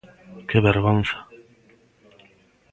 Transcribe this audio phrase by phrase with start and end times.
[0.49, 1.17] Que vergonza.